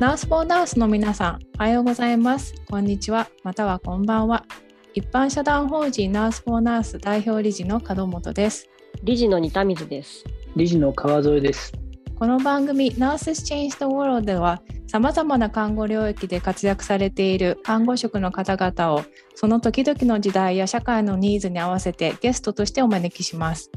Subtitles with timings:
[0.00, 2.54] Nurse for Nurse の皆さん、おはようございます。
[2.70, 4.46] こんにちは、またはこんばんは。
[4.94, 8.66] 一般社団法人 Nurse for Nurse 代表理事の門本です。
[9.02, 10.24] 理事の仁田水です。
[10.56, 11.74] 理事の川添です。
[12.18, 19.04] この番組 Nurses Change the World では、さまざまな看護領域で活躍されている看護職の方々を、
[19.34, 23.70] その時々の時代や社会のニーズに合わせてゲストとしてお招きします。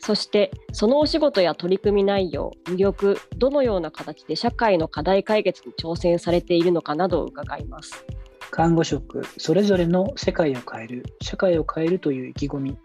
[0.00, 8.04] そしてそのお仕事や取り組み内容魅力どのような形で社会の課題解決に挑戦されているのかなどを伺います
[8.50, 12.78] 看護職それぞれの世界を変える社会を変えるという意気込み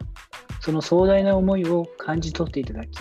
[0.59, 2.99] その壮大な思いを感じ取っていただき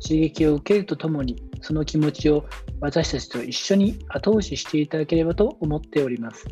[0.00, 2.46] 刺激を受けるとともにその気持ちを
[2.80, 6.46] 私たちと一緒に後押ししていただければと思っております。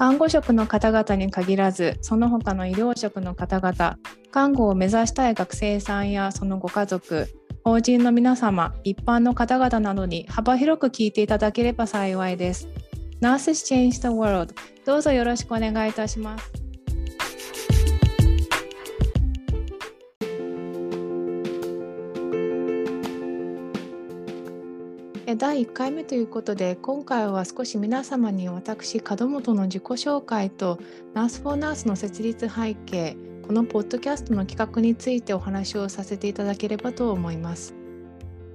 [0.00, 3.98] 看護職の方々に限らずその他の医療職の方々
[4.30, 7.28] 看護を目指したい学生さんやそのご家族
[7.64, 12.68] 法人の皆様一般の方々などに幅広く聞いていただければ幸いです。
[13.20, 14.54] Nurses Change the World
[14.86, 16.52] どうぞよろしくお願いいたします。
[25.36, 30.78] 第1回目ということで今回は少し皆様に私門本の自己紹介と
[31.14, 33.16] ナース・フォー・ナースの設立背景
[33.50, 37.74] このポッドキャストの企画についてお話をさせていただければと思います。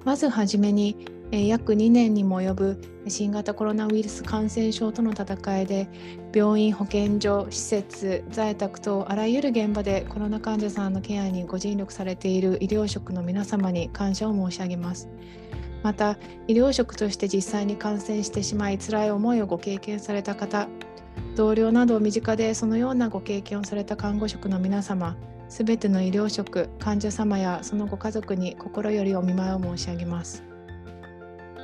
[0.06, 0.96] まずはじめに
[1.34, 5.90] 約2年にも及ぶ新型コロナウイルス感染症との戦いで
[6.34, 15.10] 病院保健所施設在宅等あらゆる現場でコロナ患者さんのケアにご尽力されている医療職の皆様に感謝を申し上げます。
[15.84, 20.70] また医療職として実際に感染してしまい辛い思いをご経験された方
[21.35, 25.16] 同僚など身近でそのようなご経験をされた看護職の皆様
[25.49, 30.43] すべての医療職患者様やそのご家族に心よりお見舞いを申し上げます、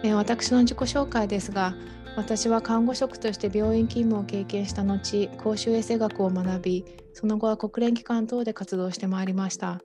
[0.03, 1.73] え私の自己紹介ですが
[2.15, 9.81] 私は看護職として病院勤務を経験した後公衆衛生学を学びその後は国連機関等で活動してまいりました。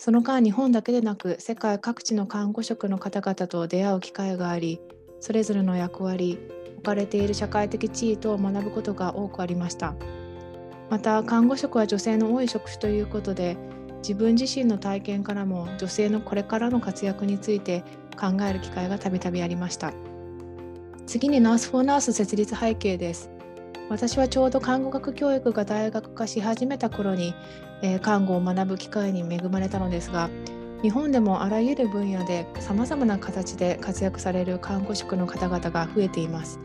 [0.00, 4.80] その間日本だけでなく世界各地の看護職の方々と出会う機会があり
[5.18, 6.38] それぞれの役割
[6.78, 9.94] 置かれている社会的地位と学ぶことが多くありました。
[10.88, 13.58] また看護職は女性の多い職種ということで
[13.98, 17.84] 自分自身の体験からも女性のこれからの活躍について
[18.18, 19.92] 考える機会がたびたびありました。
[21.06, 23.30] 次にナース・フォー・ナース設立背景です。
[23.88, 27.34] 私はちょうど看護学教育が大学化し始めた頃に、
[27.82, 30.28] えー、看護を学ぶ機会に恵まれたのですが
[30.82, 36.60] 日本でもあらゆる分野でさまざまな形で活躍される看護職の方々が増えています。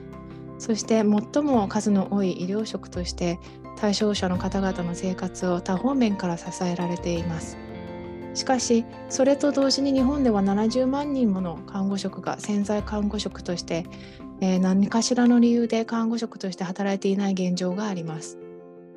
[0.64, 3.38] そして最も数の多い医療職として
[3.76, 7.58] 対象者の方々の生活を多方面から支えられています
[8.34, 13.86] しかしそれと同時に日本では70万人もの看護職が潜在看護職として
[14.42, 18.38] えー、何かしらの理由で看護職として働いていない現状があります。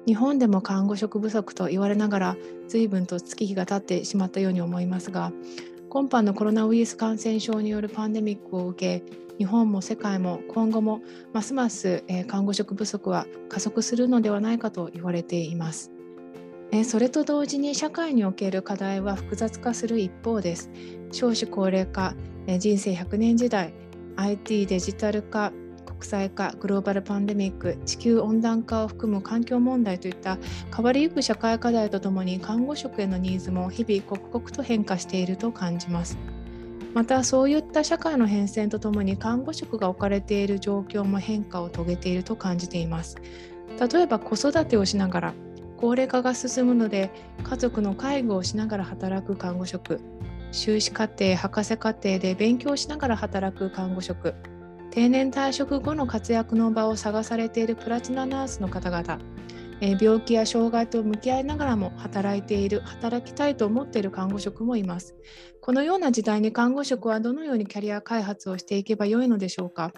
[0.05, 5.32] 日本でも看護職不足と言われながら随分と月日が経ってしまったように思いますが
[5.88, 9.04] 今般のコロナウイルス感染症によるパンデミックを受け
[9.38, 11.00] 日本も世界も今後も
[11.32, 15.92] ますます、えー、看護職不足は加速するのではないかと言われています。
[16.72, 20.70] えそれと同時に社会における課題は複雑化する一方です。
[21.12, 22.14] 少子高齢化、
[22.46, 23.72] え人生100年時代
[24.16, 25.52] IT デジタル化
[25.96, 30.36] 国際化グローバルパンデミック地球温暖化を含む環境問題といった
[30.74, 36.18] 変わりゆく社会課題とともに看護職へのニーズも日々刻々と変化していると感じます。
[36.92, 43.16] またそういった社会の変遷とともに看護職が置かれている状況も変化を遂げていると感じています。
[43.80, 45.34] 例えば子育てをしながら
[45.78, 47.10] 高齢化が進むので
[47.42, 50.00] 家族の介護をしながら働く看護職
[50.52, 54.34] 修士課程博士課程で勉強しながら働く看護職
[54.96, 59.18] 定年退職後の活躍の場を探されているプラチナナースの方々。
[60.00, 65.14] 病気や障害と向き合いながらも働いている働きたいと思っている看護職もいます。
[65.60, 69.93] このような時代に看護職はどのようにキャリア開発をしていけばよいのでしょうか。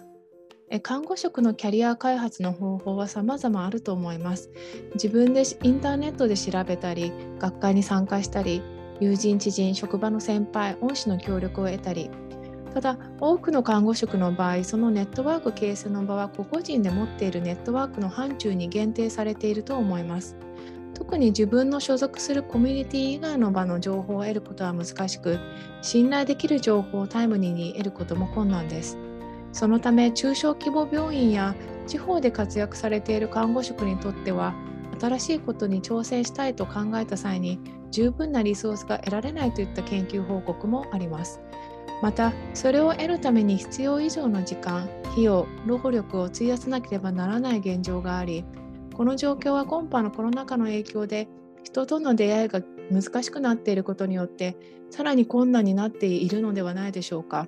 [0.83, 4.49] 看護職のキャリア開発の方法は様々あると思います。
[4.95, 8.61] 自分でインターネットで調べたり学会に参加したり
[8.99, 12.11] 友人知人職場の先輩恩師の協力を得たり
[12.73, 20.37] ただ多くの看護職の場合そのネットワーク形成の場は個々人で持っているネットワークの範疇に限定されていると思います
[20.93, 25.39] 特に自分の所属するコミュニティ以外の場の情報を得ることは難しく
[25.81, 28.97] 信頼できる情報をタイムリーに得ることも困難です
[29.51, 31.55] そのため中小規模病院や
[31.87, 34.53] 地方で活躍されている看護職にとっては
[34.99, 37.59] 新しいことに挑戦したいと考えた際に
[37.91, 41.41] 十分なリソースが得られないといった研究報告もあります。
[42.01, 48.45] またそれを得るために必要以上の時間費用労力を費やさなければならない現状があり
[48.93, 51.27] この状況は今般のコロナ禍の影響で
[51.63, 52.61] 人との出会いが
[52.91, 54.57] 難しくなっていることによって
[54.89, 57.47] さらに困難になっているのではないでしょうか。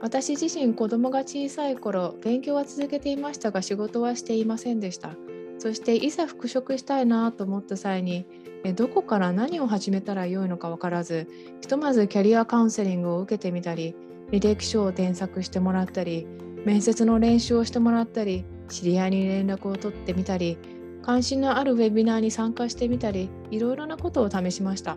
[0.00, 5.16] 私自身子供が小さい頃勉強は続けていましたが仕事はしていませんでした。
[5.58, 8.26] そしていざ復職したいなと思った際に
[8.72, 11.28] どこから何を始めたらよいのか分からず
[11.60, 13.94] ひとまずキャリアカウンセリングを受けてみたり
[14.30, 16.26] 履歴書を添削してもらったり
[16.64, 20.58] 面接の練習をしてもらったり知り合いに連絡を取ってみたり
[21.02, 24.96] 関心のあるウェビナーに参加してみたりいろいろなことを試しました。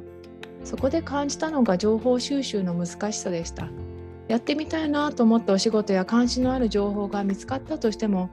[0.63, 3.69] そこで感じたのが情報収集の難しさでした。
[4.29, 8.29] やってみたいなと思ったお仕事や関心のある情報が見つかったとしても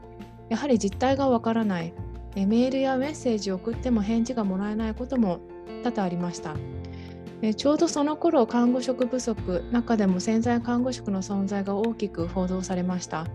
[0.49, 1.93] やはり実態がわからない。
[2.35, 5.41] メールやメッセージを送っても返事がもらえないことも
[5.83, 6.57] 多々ありました。
[7.57, 13.27] ちょうどその頃看護職不足中でも潜在看護職の存在が大きく報道されました。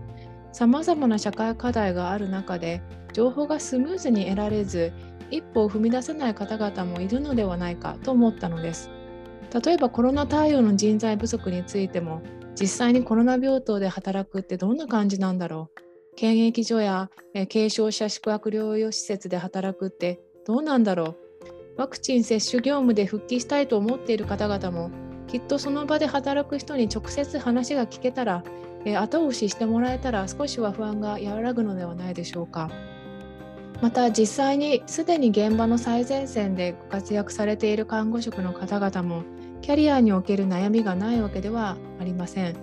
[0.52, 2.82] さまざまな社会課題がある中で
[3.12, 4.92] 情報がスムーズに得られず
[5.30, 8.90] 一歩を踏み出せない方々もいるのではないかと思ったのです。
[9.64, 12.20] 例えばコロナ対応の人材不足についても
[12.60, 15.89] 実際にコロナ病棟で働くってどんな感じなんだろう。
[16.16, 17.10] 検疫所や
[17.52, 21.16] 軽症者宿泊療養施設で働くってどうなんだろう？
[21.76, 24.90] ワクチン接種業務で復帰したいと思っている方々も
[25.28, 28.44] きっとその場で働く人に直接話が聞けたら
[28.98, 32.70] 後押ししてもらえたら少しは不安が和らぐのではないでしょうか。
[33.80, 39.22] また実際にすでに現場の最前線でご活躍されている看護職の方々も
[39.62, 42.56] キャリアにおける悩みがないわけではありません。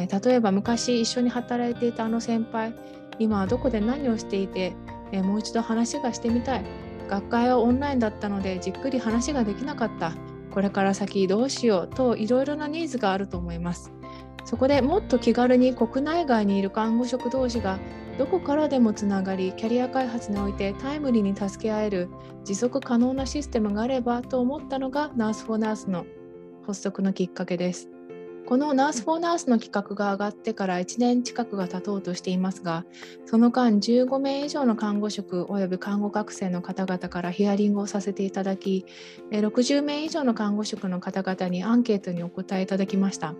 [0.00, 2.74] え例えば昔一緒に働いていたあの先輩
[3.18, 4.74] 今はどこで何をしていて
[5.12, 6.64] えもう一度話がしてみたい
[7.08, 10.14] 学会はオンラインだったのでじっくり話ができなかった
[10.50, 13.92] これから先どうしようといろいろなニーズがあると思います。
[14.44, 17.78] そこでもっと気軽に国内外にいる看護職同士が
[18.18, 22.08] どこからでもつながりキャリア開発においてタイムリーに助け合える
[22.44, 26.04] 持続可能なシステムがあればと思ったのが Nurse for Nurse の
[26.66, 27.99] 発足のきっかけです。
[28.46, 32.84] この Nurse for Nurse の企画が上がってから1年近くが経とうとしていますが、
[33.26, 38.86] その間15名以上の看護職及び看護学生の方々からヒアリングをさせていただき、
[39.30, 43.34] 60名以上の看護職の方々にアンケートにお答えいただきました。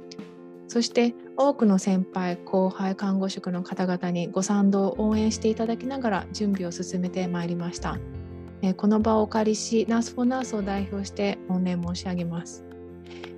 [0.71, 7.99] そして多くの先輩後輩看護職の方々にご賛同応援していただきながら準備を進めてまいりました
[8.77, 12.70] この場をお借りしナースフォーナースを代表して御礼申し上げます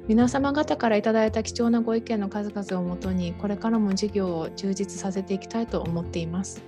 [0.08, 6.62] 皆様方からいただいた貴重なご意見の数々をもとにこれからも事業を充実させていきたいと思っています。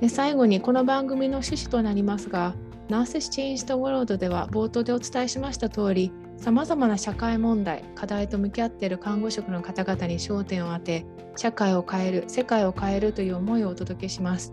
[0.00, 2.56] で最後にこの番組の趣旨となりますが
[2.88, 11.06] Nurses Change the World では冒頭でお伝えしました通りさまざまな社会問題課題と向き合っている看護職の方々に焦点を当て
[11.36, 14.52] 社会を変える世界を変えるという思いをお届けします。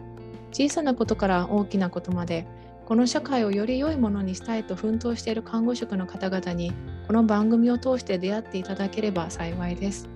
[0.52, 2.46] 小さなことから大きなことまで
[2.90, 6.74] この社会をより良いものにしたいと奮闘している看護職の方々に
[7.06, 10.10] この番組を通して出会っていただければ幸いです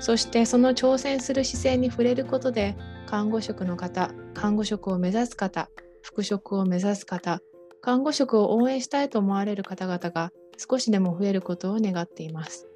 [0.00, 2.76] そしてその挑戦する姿勢に触れることで
[3.06, 5.70] 看護職の方看護職を目指す方
[6.02, 7.38] 復職を目指す方
[7.80, 12.69] 看護職を応援したいと思われる方々が少しでも増えることを願っています。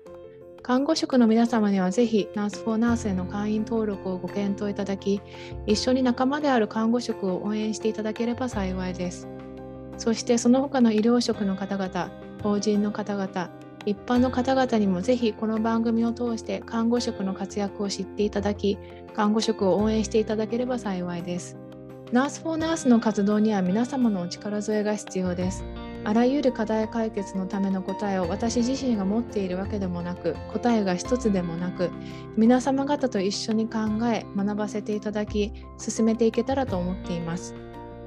[0.64, 5.20] 看護職の皆様にはぜひナース・フォー・ナースへの会員登録をご検討いただき、
[5.66, 9.28] 一緒に仲間である看護職を応援していただければ幸いです。
[9.98, 12.10] そしてその他の医療職の方々、
[12.42, 13.50] 法人の方々、
[13.84, 18.78] 一般の方々にもぜひこの番組を通して看護職の活躍を知っていただき、
[19.14, 21.58] 看護職を応援していただければ幸いです。
[22.10, 25.62] Nurse for Nurse の活動には皆様のお力添えが必要です。
[26.04, 31.90] あらゆる課題解決のための答えを私自身が持っているわけでもなく答えが一つでもなく
[32.36, 33.78] 皆様方と一緒に考
[34.12, 37.54] え学ばせていただき進めていけたらと思っています。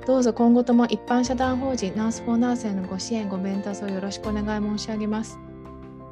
[0.05, 5.37] どうぞ今後とも一般社団法人 Nurse for Nurse へのご支援ご鞭撻をよろしくお願い申し上げます。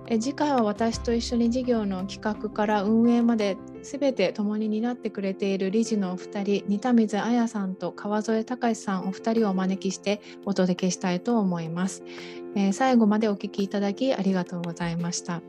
[0.07, 12.03] え次回は私と一緒に事業の企画から運営まで全て共に担ってくれている理事のお二人仁田水彩さんと川添隆さんお二人をお招きしてお届けしたいと思います、
[12.55, 15.41] えー、最後までお聞きいただきありがとうございました。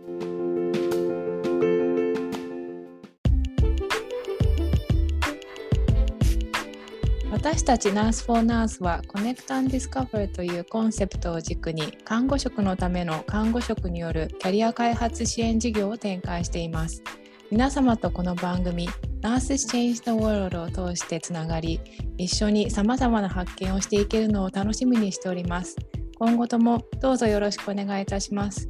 [7.49, 17.05] 私たち Nurse for Nurse は Connect Discover というコンセプトを軸に看護職のための看護職によるキャリア開発支援事業を展開しています。
[17.53, 18.89] 皆様とこの番組
[19.23, 21.81] Nurses Change the World を通してつながり
[22.19, 25.77] 一緒にさまざまな発見をしていけるのを楽しみにしております。
[26.19, 28.69] 今後ともどうぞよろしくお願いいたします。